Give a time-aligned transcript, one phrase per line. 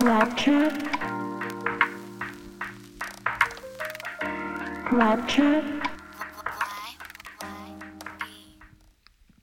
[0.00, 0.72] Lab chat.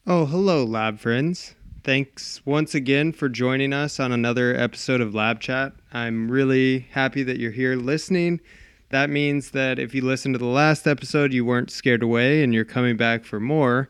[0.07, 1.53] Oh, hello, lab friends.
[1.83, 5.73] Thanks once again for joining us on another episode of Lab Chat.
[5.93, 8.41] I'm really happy that you're here listening.
[8.89, 12.53] That means that if you listened to the last episode, you weren't scared away and
[12.53, 13.89] you're coming back for more.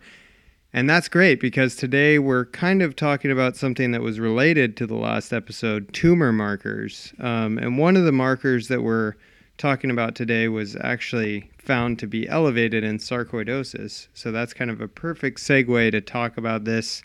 [0.73, 4.87] And that's great because today we're kind of talking about something that was related to
[4.87, 7.13] the last episode tumor markers.
[7.19, 9.15] Um, and one of the markers that we're
[9.57, 14.07] talking about today was actually found to be elevated in sarcoidosis.
[14.13, 17.01] So that's kind of a perfect segue to talk about this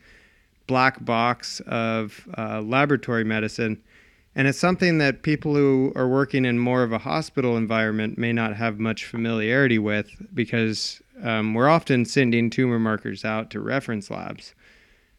[0.66, 3.80] black box of uh, laboratory medicine.
[4.34, 8.32] And it's something that people who are working in more of a hospital environment may
[8.32, 14.10] not have much familiarity with because um, we're often sending tumor markers out to reference
[14.10, 14.54] labs.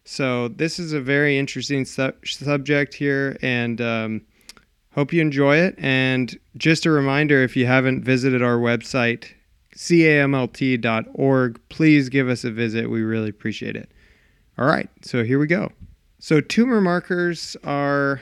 [0.06, 4.22] So, this is a very interesting su- subject here, and um,
[4.94, 5.76] hope you enjoy it.
[5.78, 9.28] And just a reminder if you haven't visited our website,
[9.78, 12.90] camlt.org, please give us a visit.
[12.90, 13.90] We really appreciate it.
[14.58, 15.72] All right, so here we go.
[16.20, 18.22] So, tumor markers are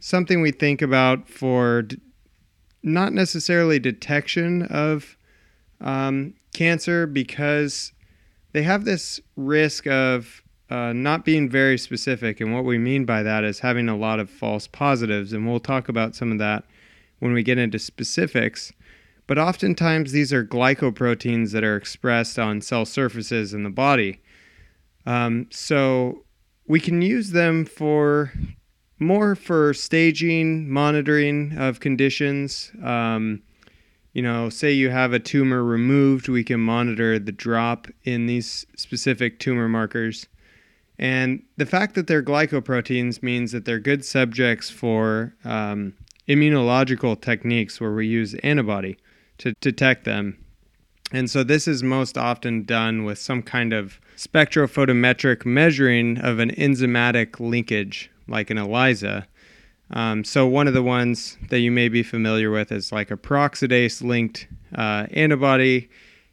[0.00, 2.00] something we think about for d-
[2.82, 5.16] not necessarily detection of
[5.80, 7.92] um, cancer because
[8.52, 12.40] they have this risk of uh, not being very specific.
[12.40, 15.32] And what we mean by that is having a lot of false positives.
[15.32, 16.64] And we'll talk about some of that
[17.18, 18.72] when we get into specifics.
[19.26, 24.20] But oftentimes, these are glycoproteins that are expressed on cell surfaces in the body.
[25.06, 26.24] Um, so
[26.66, 28.32] we can use them for
[28.98, 32.70] more for staging, monitoring of conditions.
[32.82, 33.42] Um,
[34.12, 38.66] you know, say you have a tumor removed, we can monitor the drop in these
[38.76, 40.26] specific tumor markers.
[40.98, 45.94] And the fact that they're glycoproteins means that they're good subjects for um,
[46.28, 48.98] immunological techniques where we use antibody
[49.38, 50.44] to detect them.
[51.12, 56.50] And so this is most often done with some kind of spectrophotometric measuring of an
[56.50, 59.26] enzymatic linkage, like an ELISA.
[59.92, 63.16] Um, so one of the ones that you may be familiar with is like a
[63.16, 65.90] peroxidase linked uh, antibody.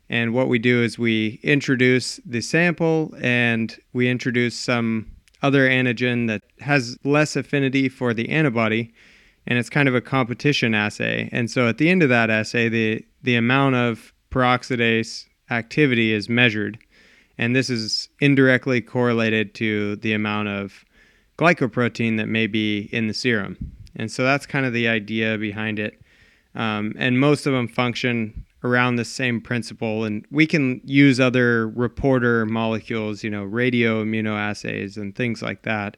[0.10, 6.28] And what we do is we introduce the sample and we introduce some other antigen
[6.28, 8.94] that has less affinity for the antibody.
[9.48, 11.30] And it's kind of a competition assay.
[11.32, 16.30] And so at the end of that assay, the, the amount of peroxidase activity is
[16.30, 16.78] measured.
[17.38, 20.86] And this is indirectly correlated to the amount of
[21.38, 23.58] glycoprotein that may be in the serum.
[23.96, 26.00] And so that's kind of the idea behind it.
[26.56, 30.04] Um, and most of them function around the same principle.
[30.04, 35.96] And we can use other reporter molecules, you know, radio immunoassays and things like that.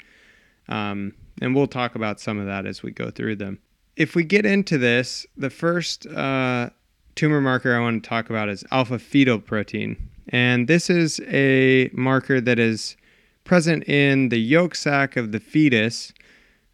[0.68, 3.60] Um, and we'll talk about some of that as we go through them.
[3.96, 6.70] If we get into this, the first uh,
[7.16, 9.98] tumor marker I want to talk about is alpha fetoprotein.
[10.30, 12.96] And this is a marker that is
[13.50, 16.14] present in the yolk sac of the fetus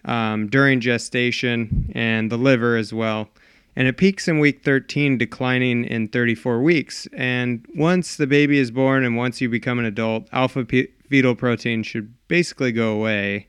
[0.03, 3.30] um, during gestation and the liver as well.
[3.78, 7.08] And it peaks in week 13, declining in 34 weeks.
[7.13, 10.66] And once the baby is born and once you become an adult, alpha
[11.08, 13.47] fetal protein should basically go away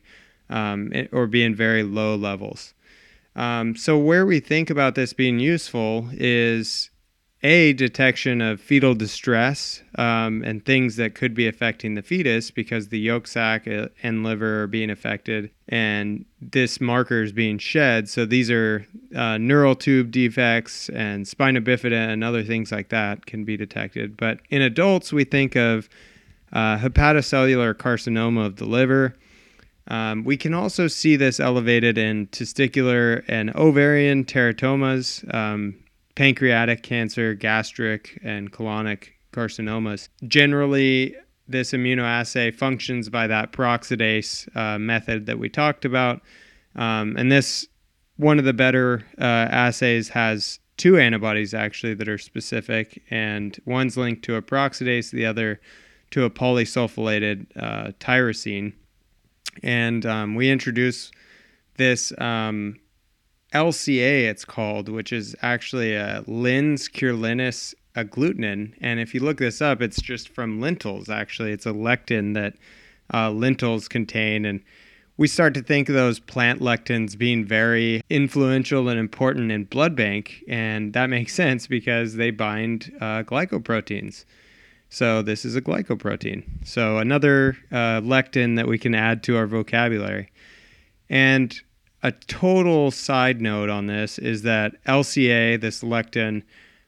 [0.48, 2.74] um, or be in very low levels.
[3.34, 6.90] Um, so, where we think about this being useful is
[7.42, 12.88] a detection of fetal distress um, and things that could be affecting the fetus because
[12.88, 18.08] the yolk sac uh, and liver are being affected and this marker is being shed.
[18.08, 23.26] So these are uh, neural tube defects and spina bifida and other things like that
[23.26, 24.16] can be detected.
[24.16, 25.88] But in adults we think of
[26.52, 29.14] uh, hepatocellular carcinoma of the liver.
[29.88, 35.76] Um, we can also see this elevated in testicular and ovarian teratomas um,
[36.16, 40.08] pancreatic cancer, gastric, and colonic carcinomas.
[40.26, 41.14] Generally,
[41.46, 46.20] this immunoassay functions by that peroxidase uh, method that we talked about.
[46.74, 47.66] Um, and this,
[48.16, 53.96] one of the better uh, assays, has two antibodies actually that are specific, and one's
[53.96, 55.60] linked to a peroxidase, the other
[56.10, 58.72] to a polysulfolated uh, tyrosine.
[59.62, 61.10] And um, we introduce
[61.76, 62.78] this um,
[63.52, 68.74] LCA, it's called, which is actually a lens culinaris agglutinin.
[68.80, 71.52] And if you look this up, it's just from lentils, actually.
[71.52, 72.54] It's a lectin that
[73.12, 74.44] uh, lentils contain.
[74.44, 74.62] And
[75.16, 79.96] we start to think of those plant lectins being very influential and important in blood
[79.96, 80.44] bank.
[80.48, 84.24] And that makes sense because they bind uh, glycoproteins.
[84.88, 86.44] So this is a glycoprotein.
[86.64, 90.30] So another uh, lectin that we can add to our vocabulary.
[91.08, 91.58] And
[92.06, 96.44] a total side note on this is that LCA, this lectin,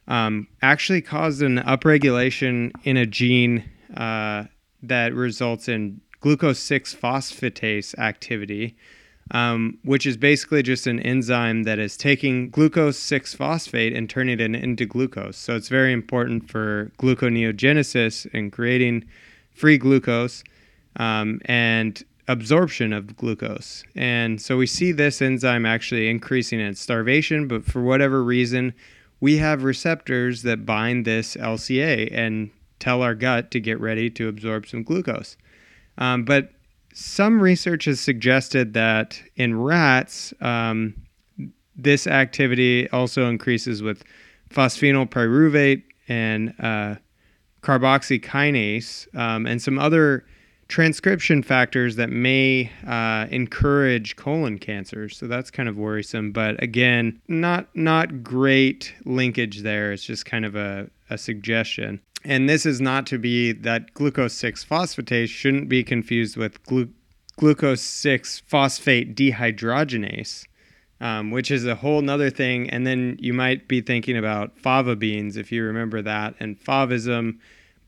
[0.07, 4.45] um, actually caused an upregulation in a gene uh,
[4.81, 8.77] that results in glucose 6 phosphatase activity,
[9.33, 14.39] um, which is basically just an enzyme that is taking glucose 6 phosphate and turning
[14.39, 15.37] it into glucose.
[15.37, 19.05] So it's very important for gluconeogenesis and creating
[19.51, 20.45] free glucose
[20.95, 23.83] um, and absorption of glucose.
[23.97, 28.75] And so we see this enzyme actually increasing in starvation, but for whatever reason,
[29.21, 34.29] we have receptors that bind this LCA and tell our gut to get ready to
[34.29, 35.37] absorb some glucose.
[35.97, 36.51] Um, but
[36.95, 40.95] some research has suggested that in rats, um,
[41.75, 44.05] this activity also increases with
[44.51, 46.97] phosphoenolpyruvate and uh,
[47.63, 50.25] carboxykinase um, and some other
[50.69, 55.09] transcription factors that may uh, encourage colon cancer.
[55.09, 56.31] So that's kind of worrisome.
[56.33, 59.93] But again, not not great linkage there.
[59.93, 62.01] It's just kind of a, a suggestion.
[62.25, 66.93] And this is not to be that glucose 6 phosphatase shouldn't be confused with glu-
[67.37, 70.45] glucose 6 phosphate dehydrogenase,
[71.01, 72.69] um, which is a whole nother thing.
[72.71, 77.39] And then you might be thinking about fava beans, if you remember that, and favism.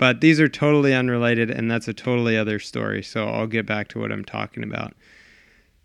[0.00, 3.02] But these are totally unrelated, and that's a totally other story.
[3.02, 4.94] So I'll get back to what I'm talking about.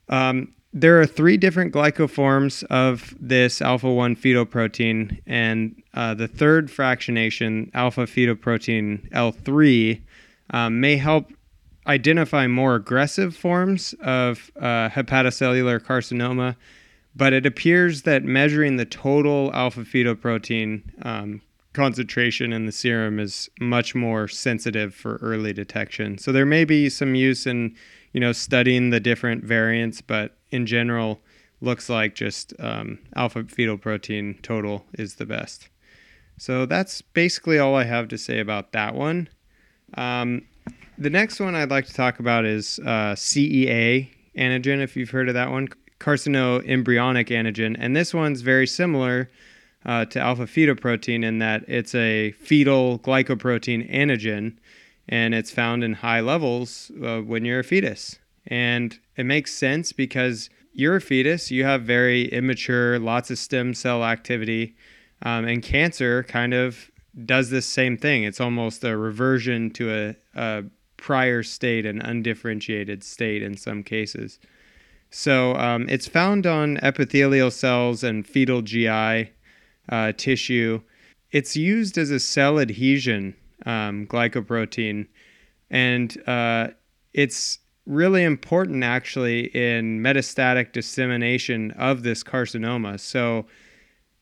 [0.08, 6.70] Um, there are three different glycoforms of this alpha 1 fetoprotein, and uh, the third
[6.70, 10.02] fractionation, alpha fetoprotein L3,
[10.52, 11.34] um, may help
[11.86, 16.56] identify more aggressive forms of uh, hepatocellular carcinoma,
[17.18, 21.42] but it appears that measuring the total alpha fetoprotein um,
[21.76, 26.18] concentration in the serum is much more sensitive for early detection.
[26.18, 27.76] So there may be some use in,
[28.14, 31.22] you know, studying the different variants, but in general,
[31.62, 35.70] looks like just um, alpha fetoprotein total is the best.
[36.38, 39.30] So that's basically all I have to say about that one.
[39.96, 40.44] Um,
[40.98, 45.28] the next one I'd like to talk about is uh, CEA antigen, if you've heard
[45.28, 45.68] of that one,
[46.00, 47.76] carcinoembryonic antigen.
[47.78, 49.30] And this one's very similar
[49.86, 54.58] uh, to alpha fetoprotein in that it's a fetal glycoprotein antigen
[55.08, 58.18] and it's found in high levels uh, when you're a fetus.
[58.48, 63.74] And it makes sense because you're a fetus, you have very immature, lots of stem
[63.74, 64.76] cell activity,
[65.22, 66.92] um, and cancer kind of
[67.26, 68.24] does this same thing.
[68.24, 70.64] It's almost a reversion to a, a
[70.98, 74.40] prior state, an undifferentiated state in some cases.
[75.12, 79.32] So um, it's found on epithelial cells and fetal GI
[79.90, 80.82] uh, tissue.
[81.32, 83.36] It's used as a cell adhesion
[83.66, 85.08] um, glycoprotein,
[85.70, 86.70] and uh,
[87.14, 93.00] it's really important actually in metastatic dissemination of this carcinoma.
[93.00, 93.46] So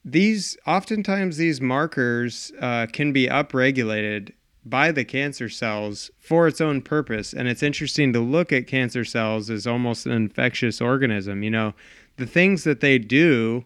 [0.03, 4.33] these oftentimes these markers uh, can be upregulated
[4.65, 9.03] by the cancer cells for its own purpose and it's interesting to look at cancer
[9.03, 11.73] cells as almost an infectious organism you know
[12.15, 13.65] the things that they do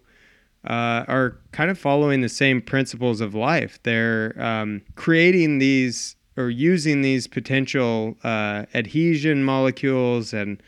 [0.66, 3.80] uh, are kind of following the same principles of life.
[3.84, 10.62] They're um, creating these or using these potential uh, adhesion molecules and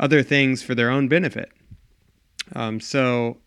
[0.00, 1.52] other things for their own benefit.
[2.54, 3.38] Um, so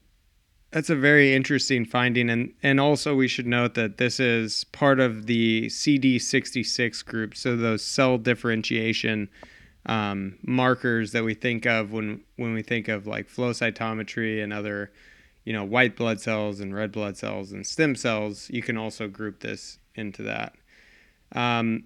[0.72, 5.00] that's a very interesting finding, and and also we should note that this is part
[5.00, 9.30] of the CD66 group, so those cell differentiation
[9.86, 14.52] um, markers that we think of when when we think of like flow cytometry and
[14.52, 14.92] other,
[15.46, 18.50] you know, white blood cells and red blood cells and stem cells.
[18.50, 20.56] You can also group this into that.
[21.34, 21.86] Um,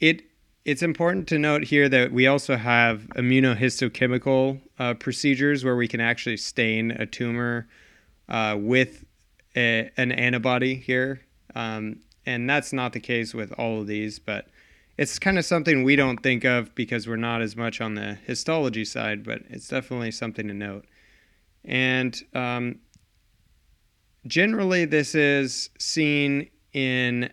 [0.00, 0.22] it
[0.64, 6.00] it's important to note here that we also have immunohistochemical uh, procedures where we can
[6.00, 7.68] actually stain a tumor
[8.28, 9.04] uh, with
[9.54, 11.20] a, an antibody here.
[11.54, 14.48] Um, and that's not the case with all of these, but
[14.98, 18.14] it's kind of something we don't think of because we're not as much on the
[18.26, 20.84] histology side, but it's definitely something to note.
[21.64, 22.80] And um,
[24.26, 27.30] generally, this is seen in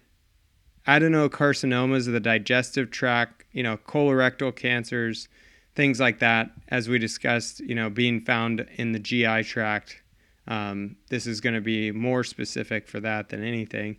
[0.88, 5.28] adenocarcinomas of the digestive tract, you know, colorectal cancers,
[5.76, 10.02] things like that, as we discussed, you know, being found in the GI tract.
[10.48, 13.98] Um, this is going to be more specific for that than anything.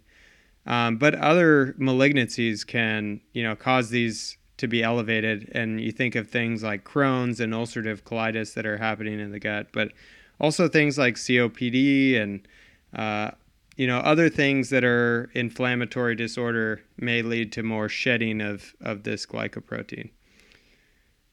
[0.66, 5.50] Um, but other malignancies can, you know, cause these to be elevated.
[5.52, 9.40] And you think of things like Crohn's and ulcerative colitis that are happening in the
[9.40, 9.92] gut, but
[10.40, 12.46] also things like COPD and
[12.94, 13.32] uh,
[13.76, 19.02] you know, other things that are inflammatory disorder may lead to more shedding of, of
[19.02, 20.10] this glycoprotein.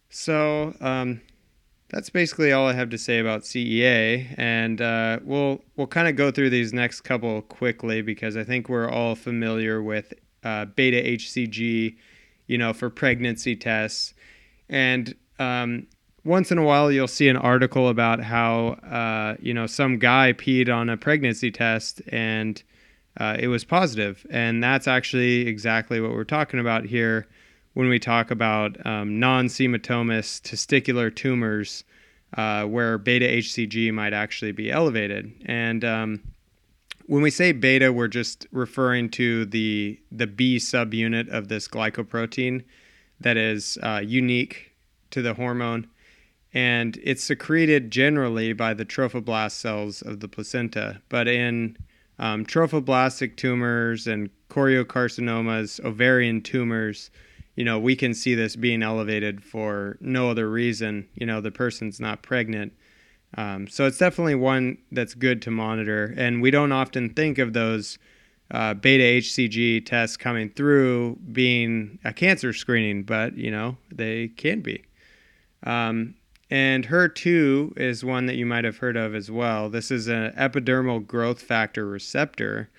[0.10, 1.22] So um,
[1.90, 6.16] that's basically all I have to say about CEA, and uh, we'll we'll kind of
[6.16, 10.14] go through these next couple quickly because I think we're all familiar with
[10.44, 11.96] uh, beta HCG,
[12.48, 14.14] you know, for pregnancy tests,
[14.68, 15.88] and um,
[16.24, 20.34] once in a while you'll see an article about how uh, you know some guy
[20.34, 22.64] peed on a pregnancy test and
[23.20, 27.28] uh, it was positive, and that's actually exactly what we're talking about here
[27.74, 31.84] when we talk about um, non-seminomatous testicular tumors
[32.38, 35.32] uh, where beta HCG might actually be elevated.
[35.46, 36.22] And um,
[37.08, 42.64] when we say beta, we're just referring to the the B subunit of this glycoprotein
[43.20, 44.72] that is uh, unique
[45.12, 45.88] to the hormone,
[46.54, 51.02] and it's secreted generally by the trophoblast cells of the placenta.
[51.10, 51.78] But in
[52.20, 57.10] um, trophoblastic tumors and choriocarcinomas, ovarian tumors,
[57.56, 61.08] you know, we can see this being elevated for no other reason.
[61.16, 62.74] You know, the person's not pregnant.
[63.38, 66.14] Um, so it's definitely one that's good to monitor.
[66.18, 67.98] And we don't often think of those
[68.52, 74.60] uh, beta HCG tests coming through being a cancer screening, but, you know, they can
[74.60, 74.84] be.
[75.64, 76.16] Um,
[76.52, 79.70] and HER2 is one that you might have heard of as well.
[79.70, 82.70] This is an epidermal growth factor receptor.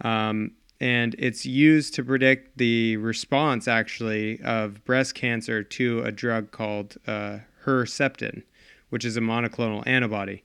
[0.00, 0.50] Um,
[0.80, 6.96] and it's used to predict the response actually of breast cancer to a drug called
[7.06, 8.42] uh, Herceptin,
[8.90, 10.42] which is a monoclonal antibody.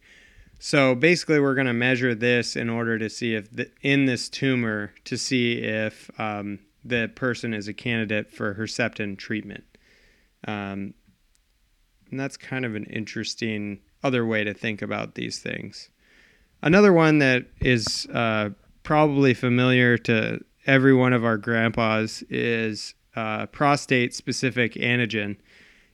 [0.59, 4.29] So basically, we're going to measure this in order to see if the, in this
[4.29, 9.63] tumor to see if um, the person is a candidate for Herceptin treatment.
[10.47, 10.93] Um,
[12.09, 15.89] and that's kind of an interesting other way to think about these things.
[16.61, 18.49] Another one that is uh,
[18.83, 25.37] probably familiar to every one of our grandpas is uh, prostate specific antigen.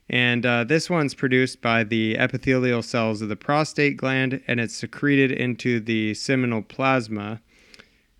[0.09, 4.75] And uh, this one's produced by the epithelial cells of the prostate gland and it's
[4.75, 7.41] secreted into the seminal plasma.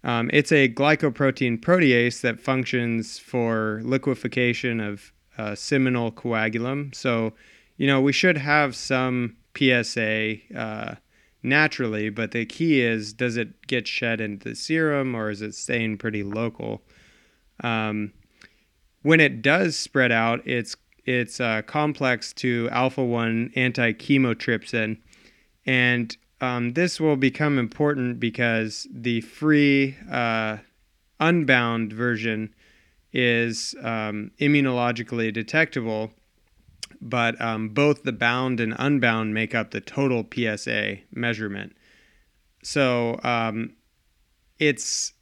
[0.04, 6.94] Um, it's a glycoprotein protease that functions for liquefaction of uh, seminal coagulum.
[6.94, 7.34] So,
[7.78, 10.96] you know, we should have some PSA uh,
[11.42, 15.56] naturally, but the key is does it get shed into the serum or is it
[15.56, 16.82] staying pretty local?
[17.62, 18.14] Um,
[19.02, 20.76] when it does spread out, it's
[21.06, 24.98] it's uh, complex to alpha one anti chymotrypsin,
[25.66, 30.58] and um, this will become important because the free uh,
[31.20, 32.54] unbound version
[33.12, 36.12] is um, immunologically detectable
[37.04, 41.76] but um, both the bound and unbound make up the total PSA measurement.
[42.64, 43.76] So um,
[44.58, 45.14] it's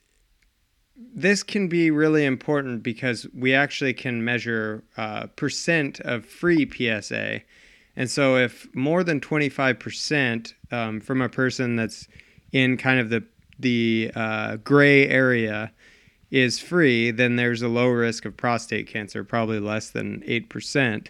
[0.96, 7.42] this can be really important because we actually can measure uh, percent of free PSA.
[7.96, 12.08] And so, if more than 25% um, from a person that's
[12.52, 13.24] in kind of the
[13.60, 15.72] the uh, gray area
[16.32, 21.08] is free, then there's a low risk of prostate cancer, probably less than 8%.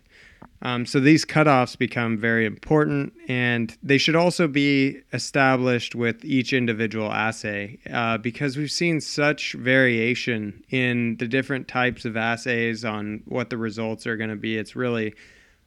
[0.64, 6.54] Um, so these cutoffs become very important, and they should also be established with each
[6.54, 13.24] individual assay uh, because we've seen such variation in the different types of assays on
[13.26, 14.58] what the results are going to be.
[14.58, 15.16] It's really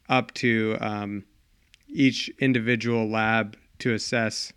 [0.09, 1.25] up to um,
[1.89, 4.53] each individual lab to assess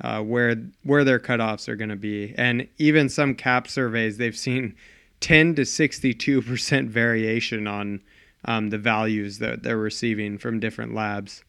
[0.00, 4.36] uh, where where their cutoffs are going to be, and even some CAP surveys they've
[4.36, 4.74] seen
[5.20, 8.00] 10 to 62 percent variation on
[8.46, 11.44] um, the values that they're receiving from different labs.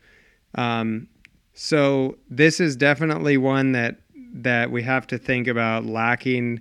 [0.55, 1.07] Um,
[1.53, 3.99] so this is definitely one that
[4.33, 6.59] that we have to think about lacking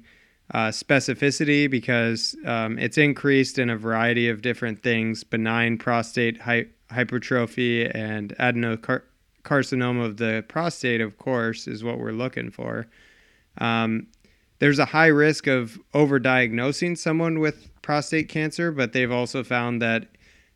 [0.53, 6.67] uh, specificity because um, it's increased in a variety of different things: benign prostate hy-
[6.91, 12.87] hypertrophy and adenocarcinoma of the prostate, of course, is what we're looking for.
[13.59, 14.09] Um,
[14.61, 20.09] there's a high risk of overdiagnosing someone with prostate cancer, but they've also found that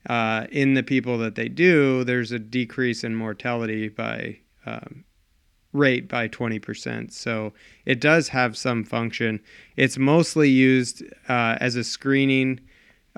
[0.06, 5.04] uh, in the people that they do, there's a decrease in mortality by um,
[5.72, 7.12] rate by 20%.
[7.12, 7.52] So
[7.84, 9.40] it does have some function.
[9.76, 12.60] It's mostly used uh, as a screening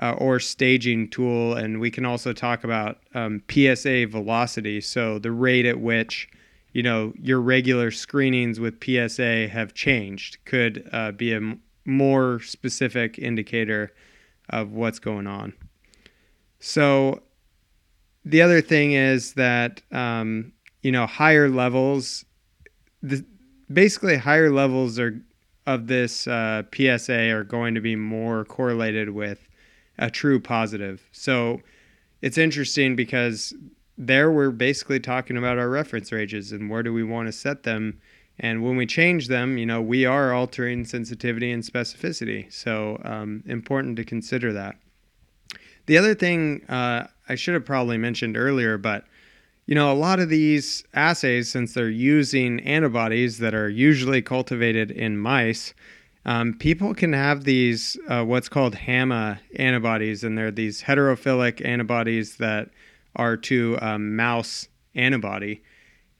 [0.01, 4.81] uh, or staging tool, and we can also talk about um, PSA velocity.
[4.81, 6.27] So the rate at which
[6.73, 12.39] you know your regular screenings with PSA have changed could uh, be a m- more
[12.39, 13.93] specific indicator
[14.49, 15.53] of what's going on.
[16.61, 17.23] So
[18.23, 20.53] the other thing is that um,
[20.83, 22.23] you know higher levels,
[23.03, 23.25] the,
[23.71, 25.19] basically higher levels are
[25.67, 29.47] of this uh, PSA are going to be more correlated with
[29.97, 31.01] a true positive.
[31.11, 31.61] So
[32.21, 33.53] it's interesting because
[33.97, 37.63] there we're basically talking about our reference ranges and where do we want to set
[37.63, 37.99] them.
[38.39, 42.51] And when we change them, you know, we are altering sensitivity and specificity.
[42.51, 44.77] So um, important to consider that.
[45.91, 49.03] The other thing uh, I should have probably mentioned earlier, but
[49.65, 54.89] you know, a lot of these assays, since they're using antibodies that are usually cultivated
[54.89, 55.73] in mice,
[56.23, 62.37] um, people can have these uh, what's called HAMA antibodies, and they're these heterophilic antibodies
[62.37, 62.69] that
[63.17, 65.61] are to a mouse antibody,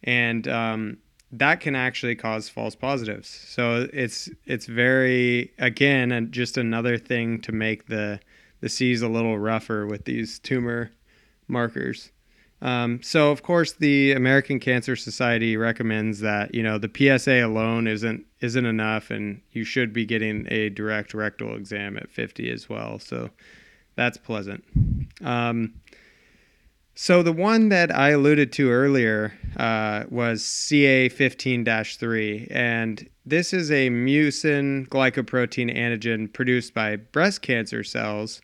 [0.03, 0.97] and um,
[1.31, 3.29] that can actually cause false positives.
[3.29, 8.19] So it's it's very again just another thing to make the
[8.61, 10.91] the seas a little rougher with these tumor
[11.47, 12.11] markers.
[12.61, 17.87] Um, so of course the American Cancer Society recommends that you know the PSA alone
[17.87, 22.69] isn't isn't enough, and you should be getting a direct rectal exam at 50 as
[22.69, 22.99] well.
[22.99, 23.31] So
[23.95, 24.63] that's pleasant.
[25.23, 25.73] Um,
[26.93, 33.89] so the one that I alluded to earlier uh, was CA15-3, and this is a
[33.89, 38.41] mucin glycoprotein antigen produced by breast cancer cells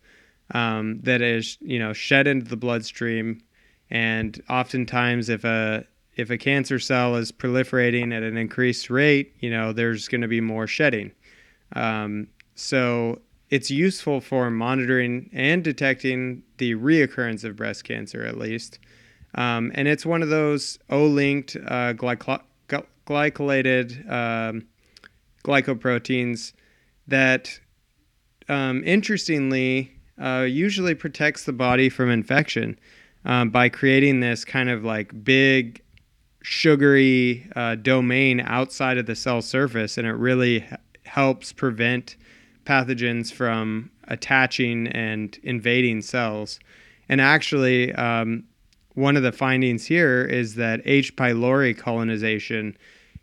[0.53, 3.41] um, that is you know shed into the bloodstream
[3.89, 5.85] and oftentimes, if a
[6.15, 10.27] if a cancer cell is proliferating at an increased rate, you know, there's going to
[10.27, 11.11] be more shedding.
[11.73, 18.79] Um, so it's useful for monitoring and detecting the reoccurrence of breast cancer, at least.
[19.35, 22.41] Um, and it's one of those O-linked uh, glyco-
[23.05, 24.67] glycolylated um,
[25.45, 26.53] glycoproteins
[27.07, 27.59] that,
[28.49, 32.79] um, interestingly, uh, usually protects the body from infection
[33.25, 35.81] um, by creating this kind of like big
[36.43, 40.65] sugary uh, domain outside of the cell surface, and it really
[41.05, 42.15] helps prevent
[42.65, 46.59] pathogens from attaching and invading cells.
[47.09, 48.43] And actually, um,
[48.93, 51.15] one of the findings here is that H.
[51.15, 52.77] pylori colonization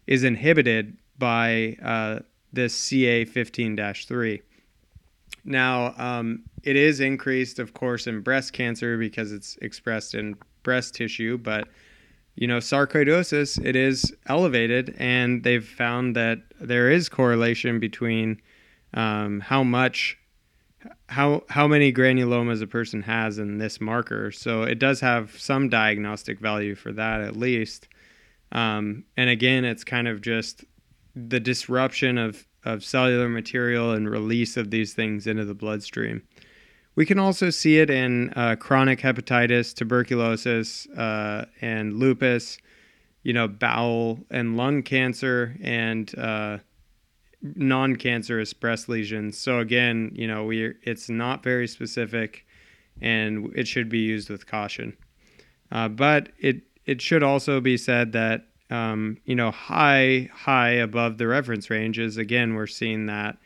[0.07, 2.21] is inhibited by uh,
[2.53, 4.43] this CA15 3.
[5.45, 10.95] Now, um, it is increased, of course, in breast cancer because it's expressed in breast
[10.95, 11.69] tissue, but
[12.37, 18.41] you know, sarcoidosis, it is elevated, and they've found that there is correlation between
[18.93, 20.19] um, how much,
[21.09, 24.33] how how many granulomas a person has in this marker.
[24.33, 27.89] So it does have some diagnostic value for that at least.
[28.51, 30.65] Um, and again, it's kind of just
[31.15, 36.23] the disruption of of cellular material and release of these things into the bloodstream.
[36.97, 42.59] We can also see it in uh, chronic hepatitis, tuberculosis, uh, and lupus,
[43.23, 46.59] you know, bowel and lung cancer, and uh,
[47.43, 49.37] non-cancerous breast lesions.
[49.37, 52.47] So again, you know, we it's not very specific,
[53.01, 54.97] and it should be used with caution.
[55.73, 61.19] Uh, but it it should also be said that um, you know, high, high above
[61.19, 63.37] the reference ranges, again, we're seeing that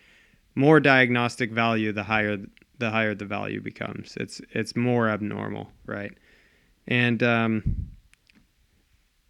[0.55, 2.39] more diagnostic value, the higher
[2.79, 4.17] the higher the value becomes.
[4.19, 6.13] It's it's more abnormal, right?
[6.87, 7.89] And um,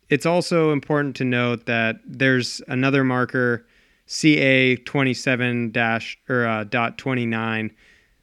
[0.09, 3.67] it's also important to note that there's another marker,
[4.07, 7.75] CA twenty seven dash or uh, dot twenty nine,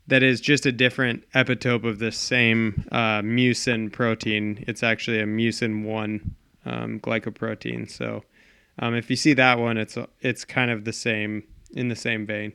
[0.07, 4.63] that is just a different epitope of the same uh, mucin protein.
[4.67, 7.89] It's actually a mucin one um, glycoprotein.
[7.89, 8.23] So
[8.79, 12.25] um, if you see that one, it's it's kind of the same in the same
[12.25, 12.53] vein.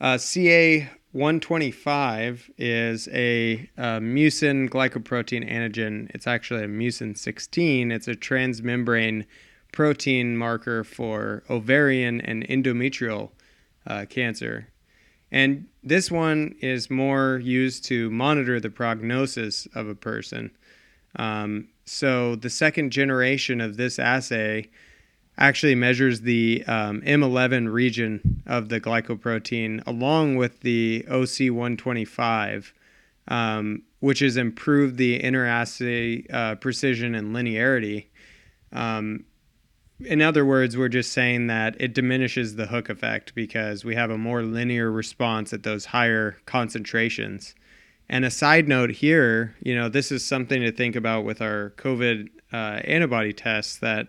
[0.00, 6.08] Uh, CA 125 is a uh, mucin glycoprotein antigen.
[6.14, 7.90] It's actually a mucin 16.
[7.90, 9.26] It's a transmembrane
[9.72, 13.30] protein marker for ovarian and endometrial
[13.86, 14.68] uh, cancer.
[15.32, 20.50] And this one is more used to monitor the prognosis of a person.
[21.16, 24.68] Um, so the second generation of this assay
[25.38, 32.72] actually measures the um, M11 region of the glycoprotein along with the OC125,
[33.28, 38.06] um, which has improved the interassay uh, precision and linearity.
[38.72, 39.24] Um,
[40.04, 44.10] in other words, we're just saying that it diminishes the hook effect because we have
[44.10, 47.54] a more linear response at those higher concentrations.
[48.12, 51.72] And a side note here, you know, this is something to think about with our
[51.76, 54.08] COVID uh, antibody tests that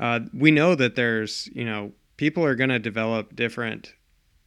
[0.00, 3.92] uh, we know that there's, you know, people are going to develop different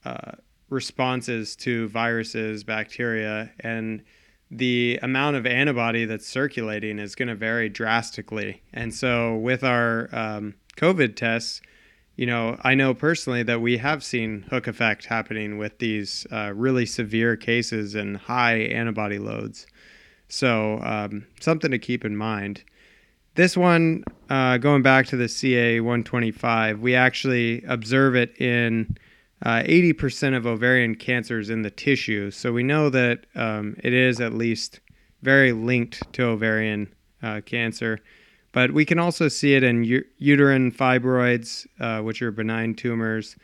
[0.03, 0.31] uh,
[0.69, 4.01] responses to viruses, bacteria, and
[4.49, 8.63] the amount of antibody that's circulating is going to vary drastically.
[8.73, 11.61] And so with our um, COVID tests,
[12.21, 16.53] you know, I know personally that we have seen hook effect happening with these uh,
[16.53, 19.65] really severe cases and high antibody loads.
[20.27, 22.63] So um, something to keep in mind.
[23.33, 28.95] This one, uh, going back to the CA 125, we actually observe it in
[29.43, 32.29] uh, 80% of ovarian cancers in the tissue.
[32.29, 34.79] So we know that um, it is at least
[35.23, 37.97] very linked to ovarian uh, cancer.
[38.51, 43.35] But we can also see it in u- uterine fibroids, uh, which are benign tumors,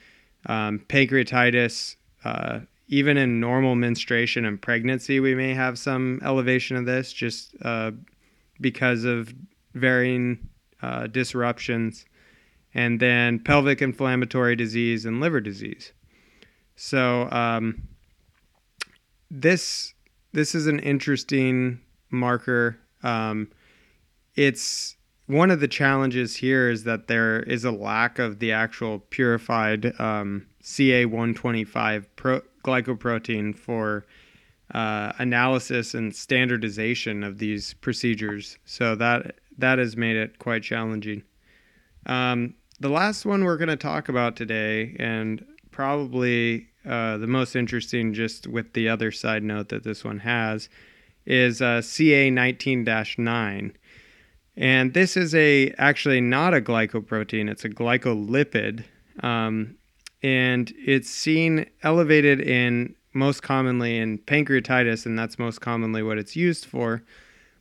[0.48, 6.86] um, pancreatitis, uh, even in normal menstruation and pregnancy, we may have some elevation of
[6.86, 7.92] this just uh,
[8.62, 9.34] because of
[9.74, 10.50] varying
[10.82, 12.06] uh, disruptions,
[12.74, 15.92] and then pelvic inflammatory disease and liver disease.
[16.76, 17.88] So um,
[19.32, 19.94] this
[20.34, 22.78] this is an interesting marker.
[23.04, 23.50] Um,
[24.36, 24.97] it's
[25.28, 29.94] one of the challenges here is that there is a lack of the actual purified
[30.00, 34.06] um, CA125 pro- glycoprotein for
[34.74, 38.58] uh, analysis and standardization of these procedures.
[38.66, 41.24] So that that has made it quite challenging.
[42.06, 47.56] Um, the last one we're going to talk about today, and probably uh, the most
[47.56, 50.70] interesting, just with the other side note that this one has,
[51.26, 52.84] is uh, CA 19
[53.18, 53.78] 9.
[54.58, 58.84] And this is a actually not a glycoprotein, it's a glycolipid.
[59.22, 59.78] Um,
[60.24, 66.36] and it's seen elevated in most commonly in pancreatitis, and that's most commonly what it's
[66.36, 67.04] used for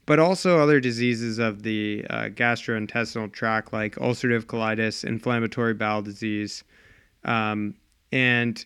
[0.07, 6.63] but also other diseases of the uh, gastrointestinal tract like ulcerative colitis, inflammatory bowel disease.
[7.25, 7.75] Um,
[8.13, 8.65] and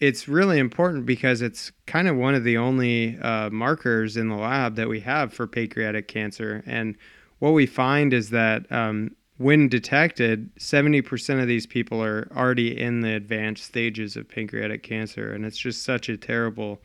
[0.00, 4.36] it's really important because it's kind of one of the only uh, markers in the
[4.36, 6.62] lab that we have for pancreatic cancer.
[6.66, 6.96] And
[7.42, 13.00] what we find is that um, when detected, 70% of these people are already in
[13.00, 15.32] the advanced stages of pancreatic cancer.
[15.32, 16.80] And it's just such a terrible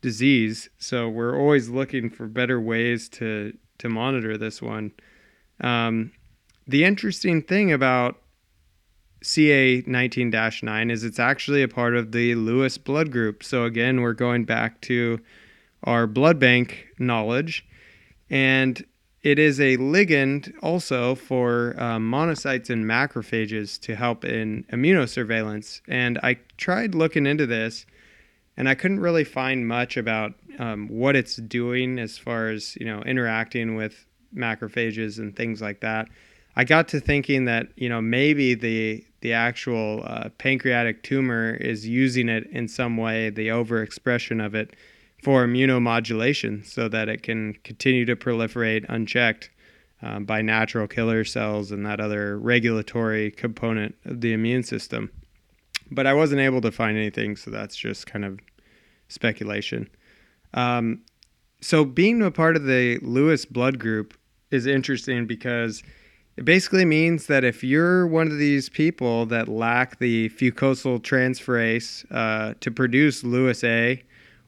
[0.00, 0.68] disease.
[0.78, 4.90] So we're always looking for better ways to to monitor this one.
[5.60, 6.10] Um,
[6.66, 8.16] the interesting thing about
[9.22, 13.44] CA 19 9 is it's actually a part of the Lewis blood group.
[13.44, 15.20] So again, we're going back to
[15.84, 17.64] our blood bank knowledge.
[18.28, 18.84] And
[19.22, 25.80] it is a ligand also for um, monocytes and macrophages to help in immunosurveillance.
[25.86, 27.86] And I tried looking into this
[28.56, 32.86] and I couldn't really find much about um, what it's doing as far as you
[32.86, 36.08] know interacting with macrophages and things like that.
[36.54, 41.86] I got to thinking that you know maybe the the actual uh, pancreatic tumor is
[41.86, 44.74] using it in some way, the overexpression of it
[45.22, 49.50] for immunomodulation, so that it can continue to proliferate unchecked
[50.02, 55.10] um, by natural killer cells and that other regulatory component of the immune system
[55.94, 58.40] but I wasn't able to find anything, so that's just kind of
[59.08, 59.88] speculation.
[60.54, 61.02] Um,
[61.60, 64.14] so being a part of the Lewis blood group
[64.50, 65.82] is interesting because
[66.36, 72.04] it basically means that if you're one of these people that lack the fucosyl transferase
[72.10, 74.02] uh, to produce Lewis A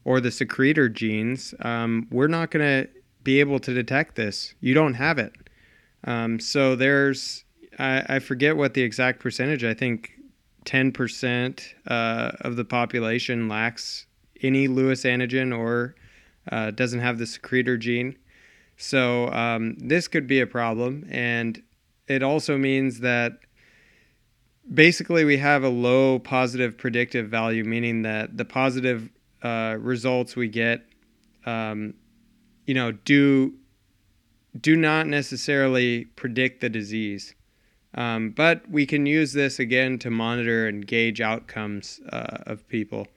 [0.05, 2.89] or the secretor genes, um, we're not going to
[3.23, 4.53] be able to detect this.
[4.61, 5.33] You don't have it.
[6.05, 7.43] Um, so there's,
[7.79, 9.63] I, I forget what the exact percentage.
[9.63, 10.11] I think
[10.65, 14.05] 10% uh, of the population lacks
[14.41, 15.95] any Lewis antigen or
[16.51, 18.15] uh, doesn't have the secretor gene.
[18.77, 21.07] So um, this could be a problem.
[21.09, 21.61] And
[22.07, 23.39] it also means that
[24.71, 29.09] basically we have a low positive predictive value, meaning that the positive
[29.45, 30.81] uh, results we get,
[31.45, 31.93] um,
[32.65, 33.53] you know, do
[34.59, 37.35] do not necessarily predict the disease.
[37.93, 43.07] Um, but we can use this again to monitor and gauge outcomes uh, of people.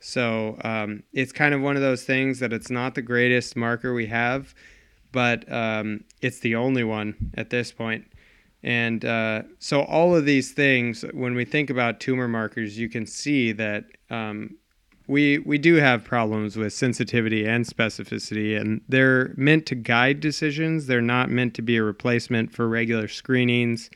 [0.00, 3.92] So um, it's kind of one of those things that it's not the greatest marker
[3.92, 4.54] we have,
[5.12, 8.04] but um, it's the only one at this point.
[8.62, 13.06] And uh, so all of these things, when we think about tumor markers, you can
[13.06, 14.56] see that um,
[15.08, 20.86] we we do have problems with sensitivity and specificity, and they're meant to guide decisions.
[20.86, 23.90] They're not meant to be a replacement for regular screenings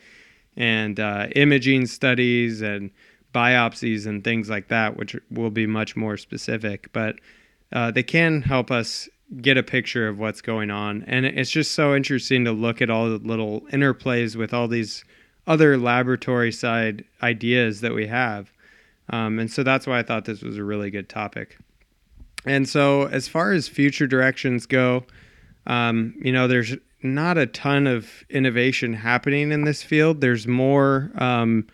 [0.56, 2.90] and uh, imaging studies and
[3.34, 6.92] biopsies and things like that, which will be much more specific.
[6.92, 7.16] But
[7.72, 9.08] uh, they can help us
[9.40, 11.04] get a picture of what's going on.
[11.06, 15.04] And it's just so interesting to look at all the little interplays with all these
[15.46, 18.52] other laboratory side ideas that we have.
[19.10, 21.58] Um, and so that's why I thought this was a really good topic.
[22.46, 25.04] And so, as far as future directions go,
[25.66, 30.20] um, you know, there's not a ton of innovation happening in this field.
[30.20, 31.66] There's more um,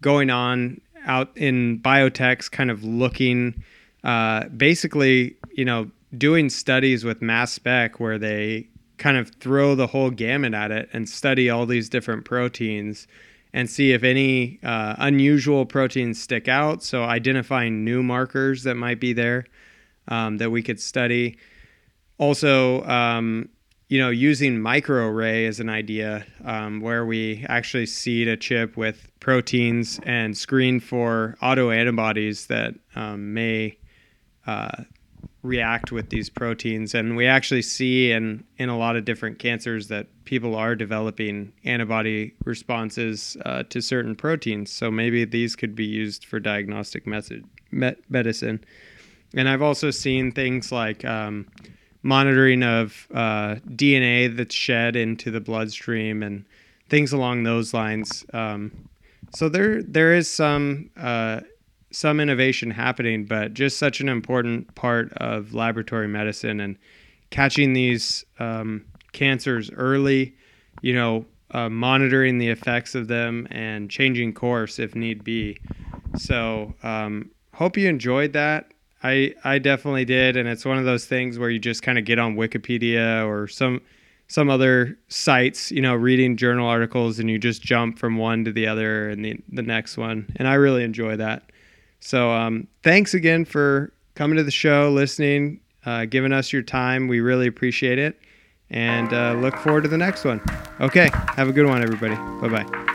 [0.00, 3.62] going on out in biotechs, kind of looking.
[4.04, 9.86] Uh, basically, you know, doing studies with mass spec where they kind of throw the
[9.86, 13.06] whole gamut at it and study all these different proteins
[13.52, 16.82] and see if any uh, unusual proteins stick out.
[16.82, 19.46] So, identifying new markers that might be there
[20.08, 21.38] um, that we could study.
[22.18, 23.48] Also, um,
[23.88, 29.08] you know, using microarray as an idea um, where we actually seed a chip with
[29.20, 33.78] proteins and screen for autoantibodies that um, may
[34.46, 34.82] uh,
[35.42, 36.94] react with these proteins.
[36.94, 41.52] And we actually see in, in a lot of different cancers that people are developing
[41.64, 44.72] antibody responses uh, to certain proteins.
[44.72, 48.64] So maybe these could be used for diagnostic method, medicine.
[49.34, 51.46] And I've also seen things like um,
[52.02, 56.44] monitoring of uh, DNA that's shed into the bloodstream and
[56.88, 58.24] things along those lines.
[58.32, 58.88] Um,
[59.34, 61.40] so there there is some uh,
[61.90, 66.76] some innovation happening, but just such an important part of laboratory medicine and
[67.30, 70.34] catching these um, cancers early.
[70.80, 75.58] You know, uh, monitoring the effects of them and changing course if need be.
[76.16, 78.72] So um, hope you enjoyed that.
[79.02, 82.04] I I definitely did, and it's one of those things where you just kind of
[82.04, 83.80] get on Wikipedia or some
[84.26, 88.52] some other sites, you know, reading journal articles, and you just jump from one to
[88.52, 91.50] the other and the the next one, and I really enjoy that.
[92.00, 97.08] So um, thanks again for coming to the show, listening, uh, giving us your time.
[97.08, 98.20] We really appreciate it,
[98.70, 100.40] and uh, look forward to the next one.
[100.80, 102.14] Okay, have a good one, everybody.
[102.40, 102.94] Bye bye.